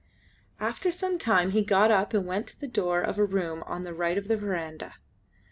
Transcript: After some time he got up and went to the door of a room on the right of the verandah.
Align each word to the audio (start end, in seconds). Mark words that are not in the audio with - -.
After 0.59 0.89
some 0.89 1.19
time 1.19 1.51
he 1.51 1.61
got 1.63 1.91
up 1.91 2.11
and 2.15 2.25
went 2.25 2.47
to 2.47 2.59
the 2.59 2.67
door 2.67 3.01
of 3.01 3.19
a 3.19 3.23
room 3.23 3.61
on 3.67 3.83
the 3.83 3.93
right 3.93 4.17
of 4.17 4.27
the 4.29 4.35
verandah. 4.35 4.95